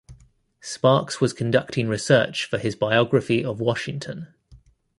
Sparks 0.61 1.21
was 1.21 1.31
conducting 1.31 1.87
research 1.87 2.45
for 2.45 2.57
his 2.57 2.75
biography 2.75 3.45
of 3.45 3.61
Washington. 3.61 4.33